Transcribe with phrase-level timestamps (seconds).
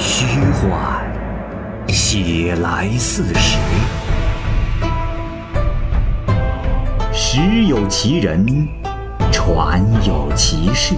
[0.00, 1.02] 虚幻，
[1.88, 3.58] 写来似实。
[7.12, 8.46] 实有其人，
[9.32, 10.94] 传有其事。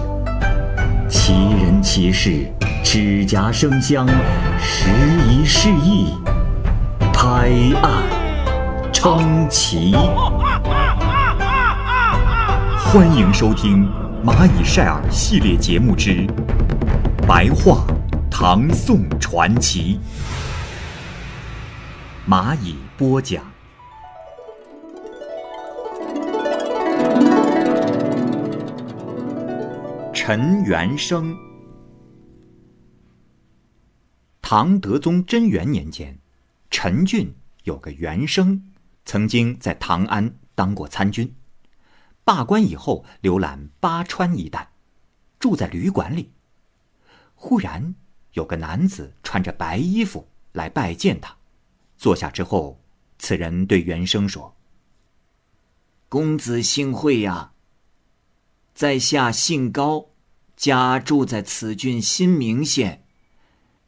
[1.09, 2.47] 其人其事，
[2.85, 4.07] 指甲生香，
[4.59, 4.91] 时
[5.27, 6.15] 移世易，
[7.11, 7.49] 拍
[7.83, 8.03] 案
[8.93, 9.97] 称奇。
[12.79, 13.89] 欢迎收听
[14.29, 16.11] 《蚂蚁晒尔》系列节目之
[17.27, 17.83] 《白话
[18.43, 20.01] 唐宋传奇》，
[22.27, 23.45] 蚂蚁播讲。
[30.15, 31.37] 陈元生，
[34.41, 36.19] 唐德宗贞元年间，
[36.71, 38.73] 陈郡有个元生，
[39.05, 41.37] 曾经在唐安当过参军。
[42.25, 44.71] 罢官以后，浏览巴川一带，
[45.39, 46.33] 住在旅馆里。
[47.35, 47.95] 忽然
[48.33, 51.37] 有个男子穿着白衣服来拜见他，
[51.97, 52.81] 坐下之后，
[53.19, 54.57] 此人对袁生说
[56.09, 57.53] ：“公子幸会呀。
[58.73, 60.11] 在下姓高，
[60.57, 63.05] 家住在此郡新明县，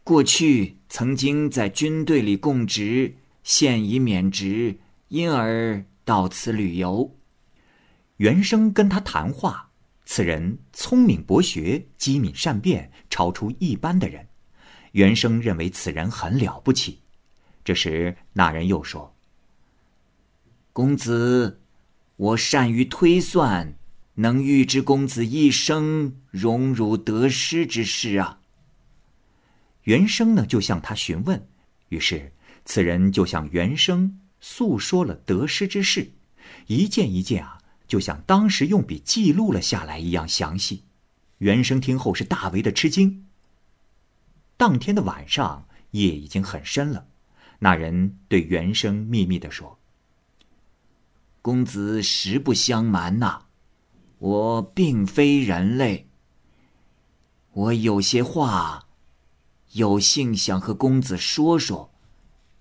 [0.04, 7.16] 过去曾经在军队里供职，现已免职，因而到此旅游。”
[8.18, 9.70] 袁生跟他谈话，
[10.04, 14.28] 此人聪明博学，机敏善变，超出一般的人。
[14.92, 17.00] 袁生认为此人很了不起。
[17.64, 19.14] 这时，那人又说
[20.72, 21.60] ：“公子，
[22.16, 23.74] 我善于推算，
[24.14, 28.40] 能预知公子一生荣辱得失之事啊。”
[29.84, 31.46] 袁生呢，就向他询问，
[31.88, 32.32] 于是
[32.64, 36.12] 此人就向袁生诉说了得失之事，
[36.66, 37.58] 一件一件啊。
[37.88, 40.84] 就像当时用笔记录了下来一样详细，
[41.38, 43.26] 袁生听后是大为的吃惊。
[44.62, 47.08] 当天的晚上，夜已经很深了，
[47.58, 49.76] 那人对袁生秘密的说
[51.42, 53.46] ：“公子实不相瞒呐，
[54.18, 56.08] 我并非人类。
[57.50, 58.86] 我有些话，
[59.72, 61.92] 有幸想和公子说说，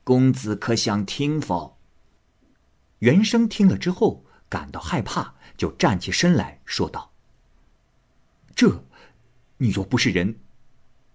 [0.04, 1.78] 公子可想听否？”
[2.98, 4.26] 袁生听了之后。
[4.50, 7.14] 感到害怕，就站起身来说道
[8.56, 8.84] ：“这，
[9.58, 10.40] 你若不是人，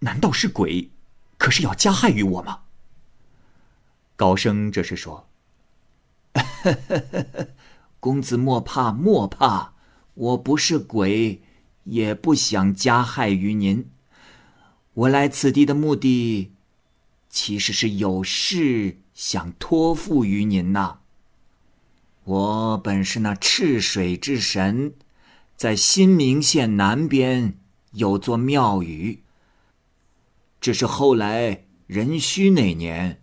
[0.00, 0.90] 难道是鬼？
[1.38, 2.60] 可是要加害于我吗？”
[4.16, 5.28] 高升这时说
[8.00, 9.72] ：“公子莫怕莫怕，
[10.14, 11.42] 我不是鬼，
[11.84, 13.90] 也不想加害于您。
[14.94, 16.52] 我来此地的目的，
[17.28, 21.00] 其实是有事想托付于您呐。”
[22.24, 24.94] 我本是那赤水之神，
[25.56, 27.58] 在新明县南边
[27.92, 29.22] 有座庙宇。
[30.66, 33.22] 只是后来壬戌那年，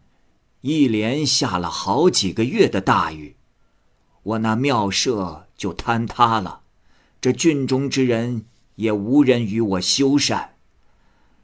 [0.61, 3.35] 一连下了好几个月的大雨，
[4.23, 6.61] 我那庙舍就坍塌了，
[7.19, 8.45] 这郡中之人
[8.75, 10.51] 也无人与我修缮，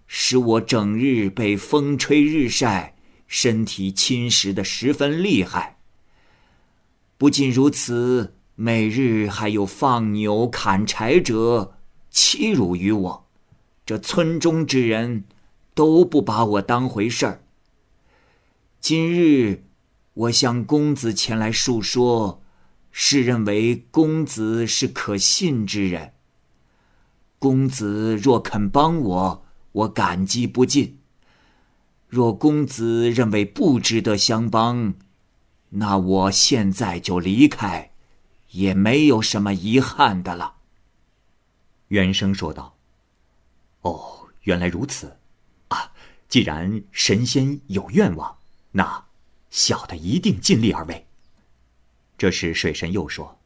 [0.08, 2.96] 使我整日被风吹日晒，
[3.28, 5.80] 身体侵蚀的十分厉害。
[7.18, 11.76] 不仅如此，每日还有放牛、砍柴者
[12.10, 13.28] 欺辱于我，
[13.86, 15.26] 这村中之人
[15.80, 17.42] 都不把我当回事儿。
[18.82, 19.64] 今日
[20.14, 22.42] 我向公子前来述说，
[22.92, 26.12] 是认为公子是可信之人。
[27.38, 30.98] 公子若肯帮我，我感激不尽；
[32.10, 34.96] 若公子认为不值得相帮，
[35.70, 37.94] 那我现在就离开，
[38.50, 40.56] 也没有什么遗憾的了。
[41.88, 42.76] 袁生说道
[43.84, 45.19] ：“哦，原来如此，
[46.30, 48.38] 既然神仙有愿望，
[48.72, 49.04] 那
[49.50, 51.06] 小的一定尽力而为。”
[52.18, 53.40] 这时水神又说：“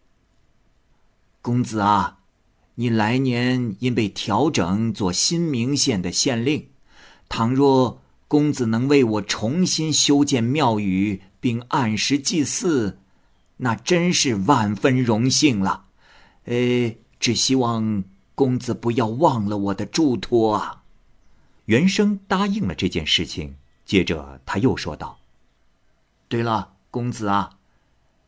[1.42, 2.20] 公子啊，
[2.76, 6.70] 你来年因被调整做新明县的县令，
[7.28, 13.00] 倘若公子能为我重新修建庙宇。”并按时祭祀，
[13.58, 15.88] 那真是万分荣幸了。
[16.46, 20.83] 呃，只希望公子不要忘了我的嘱托啊。
[21.66, 23.56] 袁生答应了这件事情，
[23.86, 25.20] 接着他又说道
[26.28, 27.58] ：“对了，公子啊，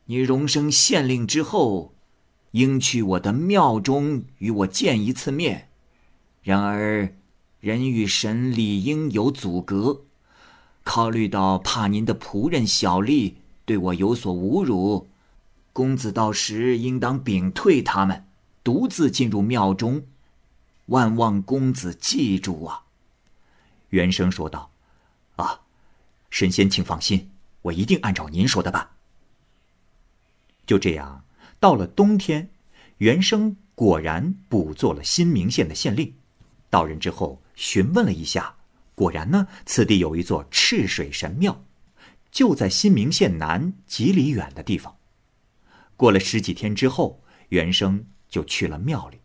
[0.06, 1.92] 你荣升县令之后，
[2.52, 5.68] 应去我的庙中与我见一次面。
[6.42, 7.14] 然而，
[7.60, 10.02] 人与神理应有阻隔。”
[10.82, 13.34] 考虑到怕您的仆人小吏
[13.64, 15.08] 对我有所侮辱，
[15.72, 18.24] 公子到时应当屏退他们，
[18.62, 20.04] 独自进入庙中。
[20.86, 22.84] 万望公子记住啊！
[23.90, 24.70] 袁生说道
[25.36, 25.60] ：“啊
[26.30, 27.30] 神仙，请放心，
[27.62, 28.90] 我一定按照您说的办。”
[30.66, 31.24] 就这样，
[31.60, 32.50] 到了冬天，
[32.98, 36.14] 袁生果然补做了新明县的县令。
[36.68, 38.56] 到任之后，询问了一下，
[38.94, 41.64] 果然呢，此地有一座赤水神庙，
[42.30, 44.96] 就在新明县南几里远的地方。
[45.96, 49.20] 过了十几天之后，袁生就去了庙里，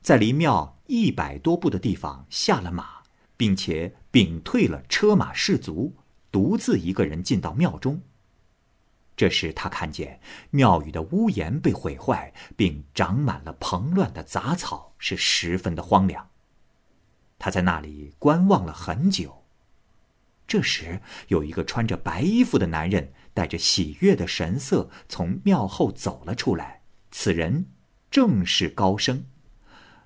[0.00, 2.99] 在离庙一百多步的地方下了马，
[3.40, 5.94] 并且屏退了车马士卒，
[6.30, 8.02] 独自一个人进到庙中。
[9.16, 10.20] 这时，他看见
[10.50, 16.28] 庙宇的屋檐被毁坏，并长满了蓬乱的杂草，是十分的荒凉。
[17.38, 19.42] 他在那里观望了很久。
[20.46, 26.82] 这时，有一个穿着白衣服的男人，带着喜悦的神色从庙后走了出来。
[27.10, 27.70] 此人
[28.10, 29.24] 正是高升。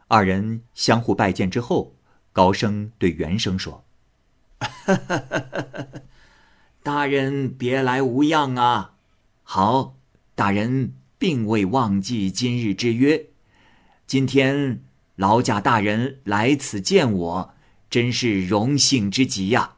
[0.06, 1.93] 二人相互拜见之后，
[2.34, 3.84] 高升对袁生说
[6.82, 8.96] ：“大人别来无恙啊！”
[9.44, 9.94] 好，
[10.34, 13.26] 大人并未忘记今日之约。
[14.04, 14.82] 今天
[15.14, 17.54] 劳驾大人来此见我，
[17.88, 19.76] 真是荣幸之极呀。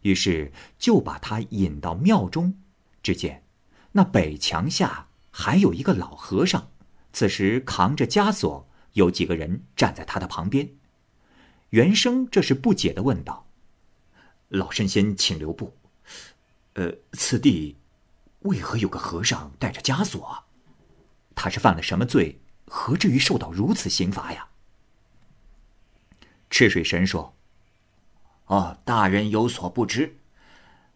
[0.00, 0.50] 于是
[0.80, 2.54] 就把他引到庙中。
[3.04, 3.44] 只见
[3.92, 6.70] 那北墙下还有一个老和尚，
[7.12, 10.68] 此时扛着枷锁，有几个人站在他的旁边。
[11.72, 13.46] 袁生这是不解的问道
[14.48, 15.74] ：“老神仙，请留步。
[16.74, 17.76] 呃，此地……”
[18.40, 20.44] 为何有个和尚带着枷锁？
[21.34, 22.40] 他是犯了什么罪？
[22.66, 24.48] 何至于受到如此刑罚呀？
[26.50, 27.34] 赤水神说
[28.46, 30.18] ：“哦，大人有所不知，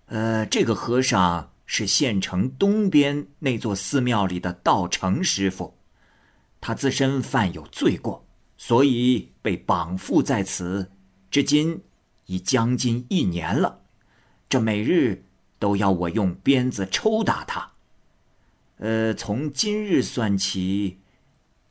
[0.06, 5.78] 呃，这个和尚是县城东边那座寺庙里的道成师傅，
[6.60, 8.25] 他自身犯有罪过，
[8.56, 10.90] 所以被绑缚在此，
[11.30, 11.82] 至今
[12.26, 13.82] 已将近一年了。
[14.48, 15.22] 这每日。”
[15.58, 17.72] 都要我用鞭子抽打他。
[18.76, 21.00] 呃，从今日算起，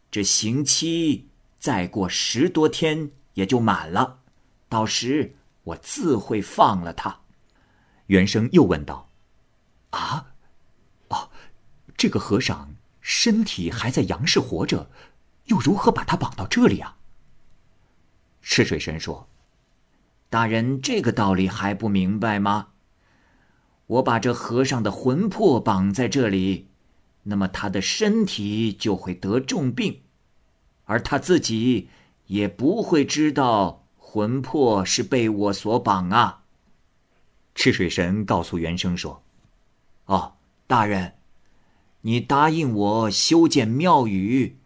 [0.09, 1.29] 这刑期
[1.59, 4.21] 再过十多天也就满了，
[4.67, 5.35] 到时
[5.65, 7.19] 我自会放了他。
[8.07, 9.11] 袁生又问道
[9.91, 10.33] ：“啊，
[11.09, 11.29] 哦，
[11.95, 14.89] 这个和尚身体还在阳世活着，
[15.45, 16.97] 又如何把他绑到这里啊？”
[18.41, 19.27] 赤水神说
[20.29, 22.67] ：“大人这个道理还不明白吗？”
[23.87, 26.69] 我把这和尚的魂魄绑在这里，
[27.23, 30.01] 那么他的身体就会得重病，
[30.85, 31.89] 而他自己
[32.25, 36.43] 也不会知道魂魄是被我所绑啊。
[37.53, 39.21] 赤水神告诉袁生说
[40.05, 40.33] ：“哦，
[40.65, 41.13] 大人，
[42.01, 44.57] 你答应我修建庙宇，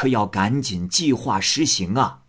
[0.00, 2.22] 可要赶紧计划实行啊。”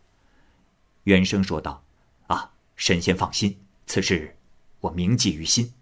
[1.06, 1.86] 袁生说道
[2.28, 4.38] ：“啊，神仙放心，此事
[4.82, 5.74] 我铭记于心。”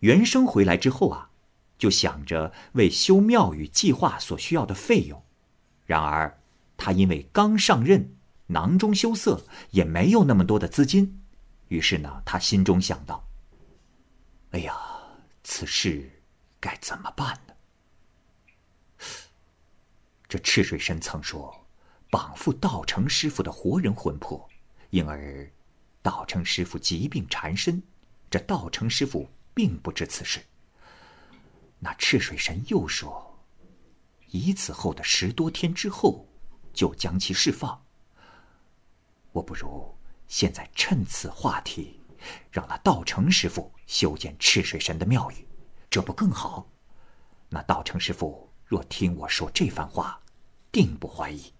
[0.00, 1.28] 袁生回来之后啊，
[1.76, 5.22] 就想着为修庙宇计划所需要的费用。
[5.84, 6.40] 然而，
[6.78, 8.16] 他因为刚上任，
[8.46, 11.20] 囊中羞涩，也没有那么多的资金。
[11.68, 13.28] 于是呢，他心中想到
[14.52, 14.74] ：“哎呀，
[15.44, 16.22] 此事
[16.58, 17.38] 该怎么办？”
[20.28, 21.66] 这赤水神曾说，
[22.10, 24.48] 绑缚道成师傅的活人魂魄，
[24.90, 25.50] 因而
[26.02, 27.82] 道成师傅疾病缠身。
[28.30, 29.28] 这道成师傅。
[29.56, 30.44] 并不知此事。
[31.78, 33.42] 那赤水神又说
[34.28, 36.28] ：“以此后的十多天之后，
[36.74, 37.82] 就将其释放。
[39.32, 39.96] 我不如
[40.28, 41.98] 现在趁此话题，
[42.50, 45.48] 让那道成师傅修建赤水神的庙宇，
[45.88, 46.68] 这不更好？
[47.48, 50.20] 那道成师傅若听我说这番话，
[50.70, 51.52] 定不怀疑。”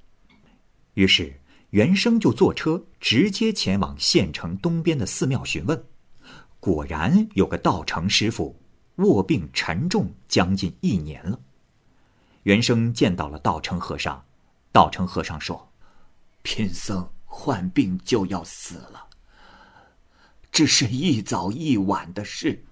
[0.94, 5.84] 于是袁生就坐车直接前往县城东边的寺庙询问。
[6.58, 8.60] 果然有个道成师傅
[8.96, 11.38] 卧病沉重，将近一年了。
[12.44, 14.24] 袁生见到了道成和尚，
[14.72, 15.70] 道成和尚说
[16.42, 19.08] ：“贫僧患病就要死了，
[20.50, 22.64] 只是一早一晚的事。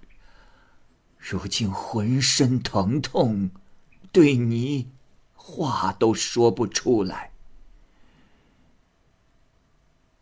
[1.17, 3.51] 如今浑身疼痛，
[4.15, 4.89] 对你
[5.33, 7.33] 话都说不出来。”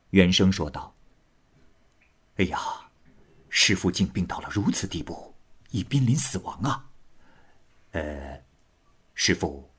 [0.09, 0.95] 袁生说道
[2.37, 2.59] ：“哎呀！”
[3.55, 5.31] 师傅竟病到了如此地步，
[5.69, 6.89] 已濒临死亡啊！
[7.91, 8.41] 呃，
[9.13, 9.69] 师傅，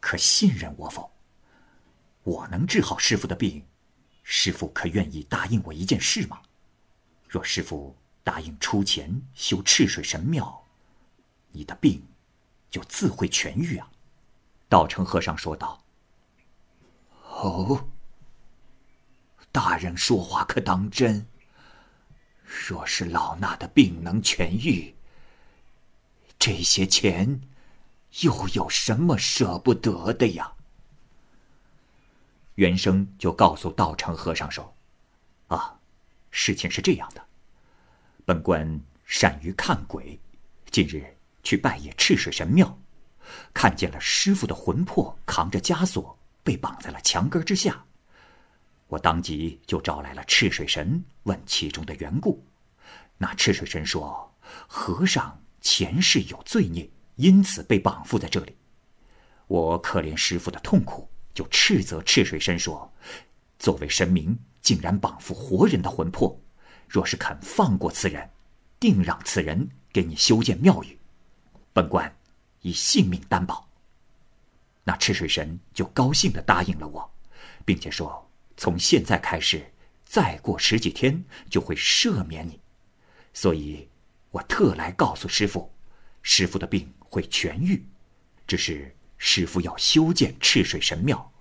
[0.00, 1.10] 可信任我否？
[2.24, 3.64] 我能治好师傅的病，
[4.22, 6.42] 师傅可愿意答应我一件事吗？
[7.26, 10.62] 若师傅答应出钱修赤水神庙，
[11.52, 12.06] 你的病
[12.70, 13.90] 就自会痊愈啊！
[14.68, 15.82] 道成和尚说道。
[17.24, 17.88] 哦，
[19.50, 21.26] 大人说话可当真？
[22.44, 24.94] 若是老衲的病能痊愈，
[26.38, 27.40] 这些钱
[28.20, 30.52] 又有什么舍不得的呀？
[32.56, 34.74] 原生就告诉道成和尚说
[35.48, 35.78] ：“啊，
[36.30, 37.24] 事情是这样的，
[38.24, 40.20] 本官善于看鬼，
[40.70, 42.78] 近日去拜谒赤水神庙，
[43.52, 47.84] 看见了师傅的魂魄扛着枷锁被绑在了墙根之下。”
[48.88, 52.44] 我当即就招来了赤水神，问其中的缘故。
[53.18, 54.34] 那赤水神说
[54.66, 58.56] ：“和尚前世有罪孽，因此被绑缚在这里。”
[59.46, 62.92] 我可怜师傅的痛苦，就斥责赤水神说
[63.60, 66.40] ：“作为神明，竟然绑缚活人的魂魄，
[66.88, 68.28] 若是肯放过此人，
[68.80, 70.98] 定让此人给你修建庙宇，
[71.72, 72.14] 本官
[72.60, 73.68] 以性命担保。”
[74.84, 77.10] 那赤水神就高兴地答应了我，
[77.64, 78.26] 并且说。
[78.56, 79.72] 从现在开始，
[80.04, 82.60] 再过十几天就会赦免你，
[83.32, 83.88] 所以，
[84.32, 85.72] 我特来告诉师傅，
[86.20, 87.82] 师傅的病会痊愈，
[88.46, 91.32] 只是师傅要修建赤水神庙，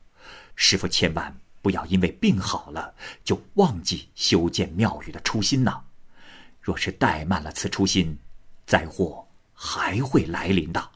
[0.56, 2.96] 师傅千万不要因为病好了
[3.26, 5.84] 就忘记修建庙宇的初心呐，
[6.62, 8.18] 若是怠慢了此初心，
[8.66, 9.28] 灾祸
[9.62, 10.92] 还会来临的。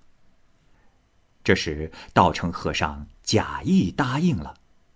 [1.43, 4.55] 这时，道成和尚假意答应了，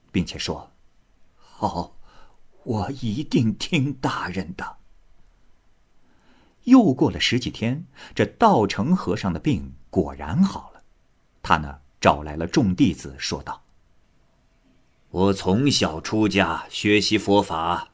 [0.10, 0.72] 并且说。
[1.36, 1.98] 好，
[2.64, 4.78] 我一定听大人的。
[6.64, 10.82] 又过了十几天，这道成和尚的病果然好了。
[11.42, 13.64] 他呢，找来了众弟子，说道
[15.12, 17.90] ：“我从小出家学习佛法，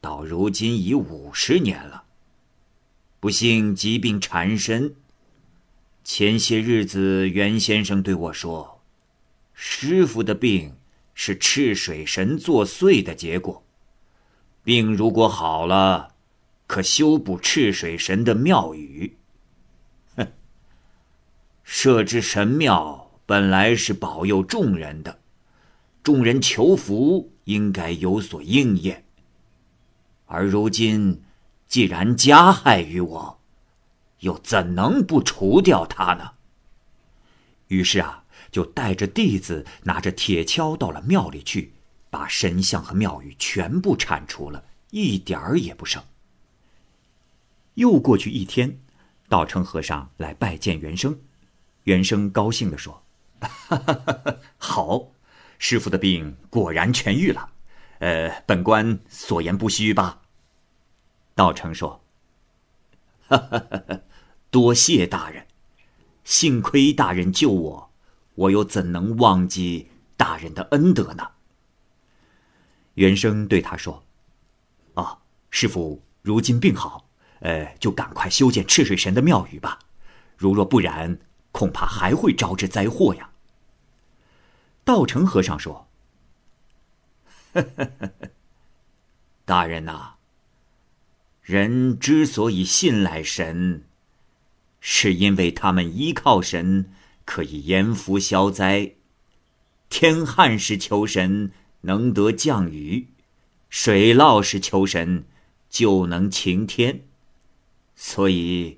[0.00, 2.03] 到如今已五十年了，
[3.24, 4.96] 不幸疾病缠身。
[6.04, 8.82] 前些日子，袁先生对我说，
[9.54, 10.74] 师傅的病。”
[11.14, 13.64] 是赤水神作祟的结果。
[14.62, 16.12] 病如果好了，
[16.66, 19.16] 可修补赤水神的庙宇。
[20.16, 20.26] 哼，
[21.62, 25.20] 设置神庙本来是保佑众人的，
[26.02, 29.06] 众人求福应该有所应验。
[30.26, 31.22] 而如今，
[31.74, 33.40] 既然加害于我，
[34.20, 36.34] 又怎能不除掉他呢？
[37.66, 38.22] 于是啊。
[38.52, 41.72] 就带着弟子拿着铁锹到了庙里去，
[42.10, 46.00] 把神像和庙宇全部铲除了，一点儿也不剩。
[47.74, 48.78] 又过去一天，
[49.28, 51.18] 道成和尚来拜见元生，
[51.82, 53.02] 元生高兴地说
[54.56, 55.08] ：“好，
[55.58, 57.50] 师傅的病果然痊愈了，
[57.98, 60.20] 呃，本官所言不虚吧？”
[61.34, 62.04] 道成说
[64.50, 65.46] ：“多谢大人，
[66.22, 67.90] 幸亏大人救我。”
[68.36, 71.30] 我又怎能忘记大人的恩德呢？
[72.94, 74.04] 元生对他说
[74.94, 75.18] ：“啊，
[75.50, 77.08] 师傅如今病好，
[77.40, 79.78] 呃，就赶快修建赤水神的庙宇吧。
[80.36, 81.20] 如若不然，
[81.52, 83.30] 恐怕还会招致灾祸呀。”
[84.84, 85.86] 道成和尚说：
[89.46, 90.16] “大人呐，
[91.44, 93.84] 人之所以信赖神，
[94.80, 96.90] 是因为他们依靠神。”
[97.26, 98.96] 可以延福消灾，
[99.88, 103.06] 天旱时求神能得降雨，
[103.70, 105.24] 水涝时求神
[105.70, 107.06] 就能晴天。
[107.96, 108.76] 所以，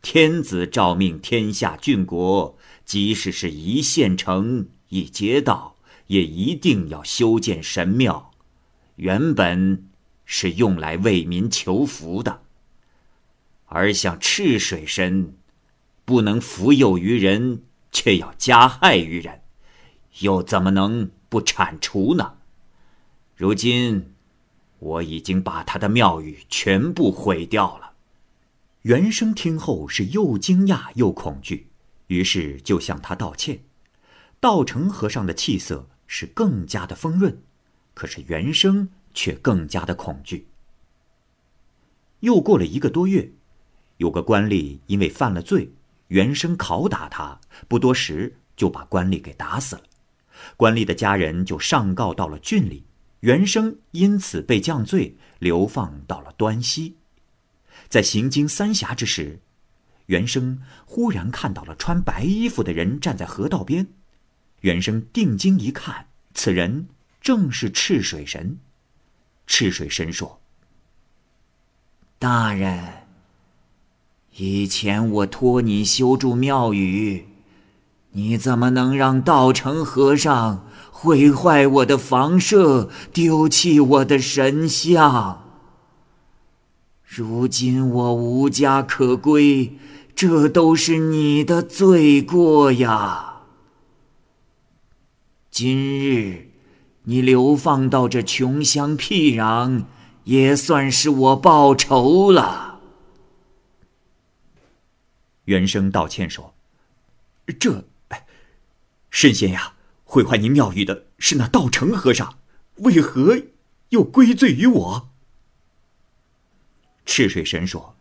[0.00, 5.74] 天子诏命天下郡国，即使是一县城、一街道，
[6.06, 8.30] 也一定要修建神庙。
[8.94, 9.87] 原本
[10.28, 12.42] 是用来为民求福的，
[13.66, 15.34] 而像赤水神，
[16.04, 17.62] 不能福佑于人。
[17.90, 19.40] 却要加害于人，
[20.18, 22.34] 又怎么能不铲除呢？
[23.34, 24.12] 如今，
[24.78, 27.92] 我已经把他的庙宇全部毁掉了。
[28.82, 31.68] 原生听后是又惊讶又恐惧，
[32.08, 33.60] 于是就向他道歉。
[34.38, 37.40] 道成和尚的气色是更加的丰润，
[37.94, 40.46] 可是原生却更加的恐惧。
[42.20, 43.32] 又过了一个多月，
[43.96, 45.72] 有个官吏因为犯了罪。
[46.06, 49.82] 原生拷打他，不多时就把官吏给打死了。
[50.56, 52.84] 官吏的家人就上告到了郡里，
[53.20, 56.94] 原生因此被降罪，流放到了端溪。
[57.88, 59.40] 在行经三峡之时，
[60.06, 63.88] 原生忽然看到了穿白衣服的人站在河道边。
[64.60, 66.88] 原生定睛一看，此人
[67.20, 68.58] 正是赤水神。
[69.48, 70.38] 赤水神说
[72.20, 73.06] ：“大人。”
[74.36, 77.26] 以前我托你修筑庙宇，
[78.12, 85.42] 你怎么能让道成和尚毁坏我的房舍，丢弃我的神像？
[87.02, 89.76] 如今我无家可归，
[90.14, 93.40] 这都是你的罪过呀。
[95.50, 96.47] 今日
[97.08, 99.86] 你流放到这穷乡僻壤，
[100.24, 102.80] 也算是我报仇了。
[105.46, 106.54] 原生道歉说
[107.58, 107.86] ：“这，
[109.08, 109.72] 神仙呀，
[110.04, 112.36] 毁坏您庙宇的是那道成和尚，
[112.74, 113.40] 为何
[113.88, 115.08] 又归罪于我？”
[117.06, 117.96] 赤水神说：“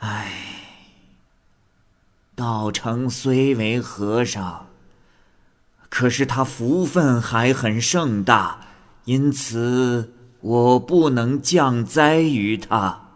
[0.00, 0.32] 唉，
[2.34, 4.70] 道成虽为和尚，
[5.94, 8.66] 可是他福分还很盛大，
[9.04, 13.10] 因此我不能降灾于他。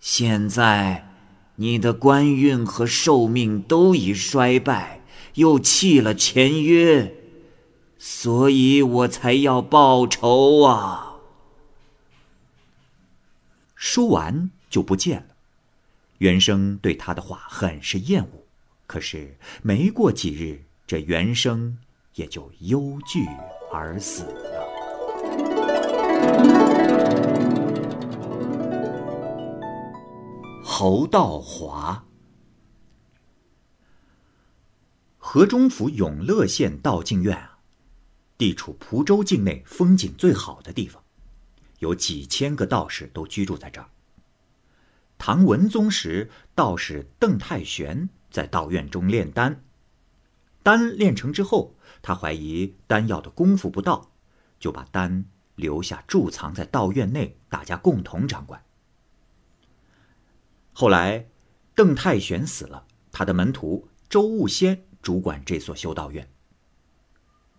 [0.00, 1.10] 现在。”
[1.56, 5.02] 你的官运和寿命都已衰败，
[5.34, 7.14] 又弃了签约，
[7.98, 11.16] 所以我才要报仇啊！
[13.76, 15.26] 说完就不见了。
[16.18, 18.46] 原生对他的话很是厌恶，
[18.86, 21.78] 可是没过几日，这原生
[22.14, 23.26] 也就忧惧
[23.72, 24.52] 而死了。
[30.64, 32.04] 侯道华，
[35.18, 37.58] 河中府永乐县道静院啊，
[38.36, 41.02] 地处蒲州境内风景最好的地方，
[41.78, 43.88] 有几千个道士都居住在这儿。
[45.18, 49.62] 唐文宗时，道士邓太玄在道院中炼丹，
[50.62, 54.12] 丹炼成之后，他怀疑丹药的功夫不到，
[54.60, 55.24] 就把丹
[55.56, 58.62] 留下贮藏在道院内，大家共同掌管。
[60.72, 61.26] 后来，
[61.74, 66.30] 邓太玄死了，他的门徒周悟仙主管这所修道院。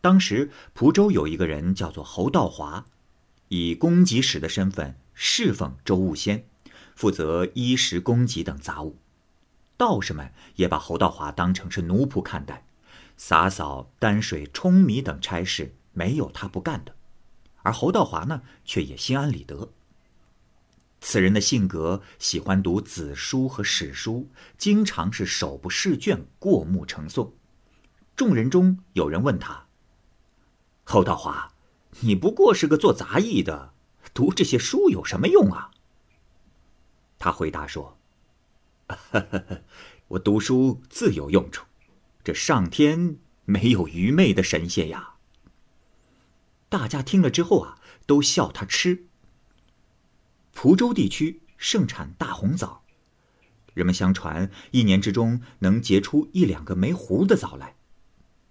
[0.01, 2.85] 当时蒲州有一个人叫做侯道华，
[3.49, 6.47] 以供给使的身份侍奉周悟仙，
[6.95, 8.97] 负责衣食供给等杂物。
[9.77, 12.65] 道士们也把侯道华当成是奴仆看待，
[13.17, 16.95] 洒扫、担水、舂米等差事没有他不干的，
[17.61, 19.71] 而侯道华呢，却也心安理得。
[20.99, 27.31] 此人的性格喜欢读子书和史书，经常是手不释卷，过目成诵。
[28.15, 29.67] 众人中有人问他
[30.85, 31.53] ：“侯道华，
[31.99, 33.73] 你不过是个做杂役的，
[34.13, 35.71] 读这些书有什么用啊？”
[37.19, 37.97] 他回答说
[40.07, 41.65] ：“我读书自有用处，
[42.23, 45.15] 这上天没有愚昧的神仙呀。”
[46.69, 49.05] 大家听了之后啊，都笑他痴。
[50.53, 52.83] 蒲州地区盛产大红枣，
[53.73, 57.75] 人们相传一年之中能结出一两个没核的枣来。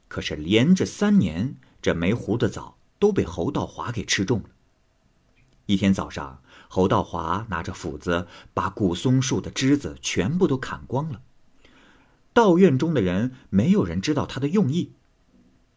[0.09, 4.51] 可是连着三年，这没核的枣都被侯道华给吃中了。
[5.67, 11.23] 一天早上，侯道华拿着斧子把古松树的枝子全部都砍光了。
[12.35, 14.93] 道院中的人没有人知道他的用意。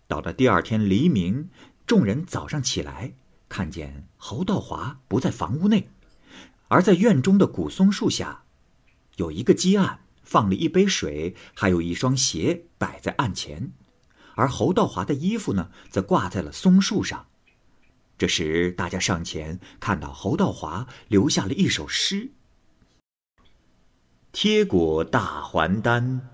[0.08, 1.50] 到了第二天黎明，
[1.86, 3.14] 众人早上起来，
[3.50, 5.90] 看见侯道华不在房屋内。
[6.68, 8.44] 而在院中的古松树下，
[9.18, 13.72] 有一个鸡案，放了一杯水，还有一双鞋摆在案前，
[14.36, 17.28] 而侯道华的衣服呢，则挂在了松树上。
[18.18, 22.32] 这时，大家上前看到侯道华留下了一首诗
[24.32, 26.30] ：“贴果大还丹，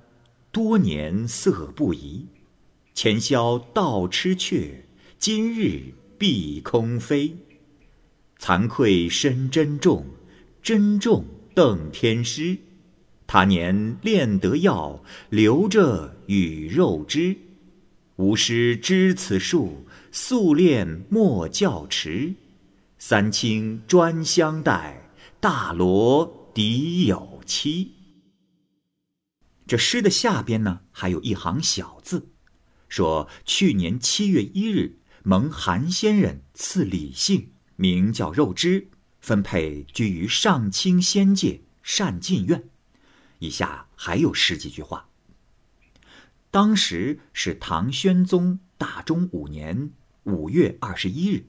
[0.52, 2.26] 多年色不移。
[2.94, 4.86] 前宵道吃雀，
[5.18, 7.36] 今日碧空飞。
[8.40, 10.06] 惭愧身珍重。”
[10.64, 12.56] 珍重邓天师，
[13.26, 17.36] 他年炼得药，留着与肉汁。
[18.18, 22.36] 吾师知此术，素练莫教迟。
[23.00, 25.10] 三清专相待，
[25.40, 27.94] 大罗敌有期。
[29.72, 32.28] 这诗的下边呢，还有一行小字，
[32.90, 38.90] 说去年七月一日，蒙韩先人赐李姓，名叫肉汁。
[39.22, 42.66] 分配居于上清仙界善进院，
[43.40, 45.08] 以下还有十几句话。
[46.50, 49.92] 当时是唐宣宗大中五年
[50.24, 51.46] 五月二十一日，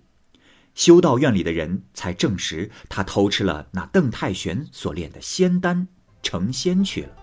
[0.76, 5.88] 修道院里的人才证实他偷吃了那邓太玄所炼的仙丹，
[6.22, 7.21] 成仙去了。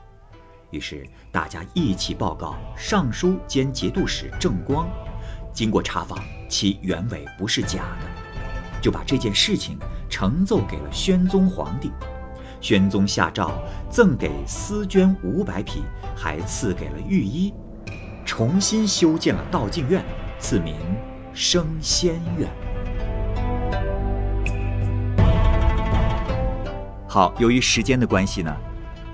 [0.71, 4.87] 于是大家一起报告尚书兼节度使郑光，
[5.53, 9.77] 经过查访，其原委不是假的，就把这件事情。
[10.11, 11.91] 呈奏给了宣宗皇帝，
[12.59, 13.51] 宣宗下诏
[13.91, 15.83] 赠给丝绢五百匹，
[16.15, 17.53] 还赐给了御医，
[18.25, 20.03] 重新修建了道静院，
[20.39, 20.75] 赐名
[21.31, 22.49] 升仙院。
[27.07, 28.51] 好，由于时间的关系呢，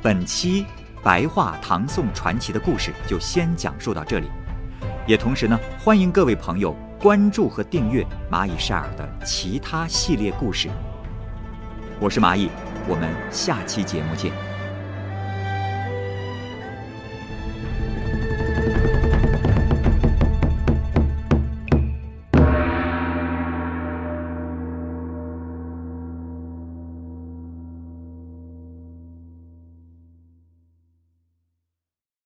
[0.02, 0.65] 本期
[1.06, 4.26] 白话唐宋传奇的故事就先讲述到这里。
[5.06, 10.68] 也同时呢，欢迎各位朋友关注和订阅蚂蚁晒尔的其他系列故事。
[12.00, 12.50] 我是蚂蚁，
[12.88, 14.55] 我们下期节目见。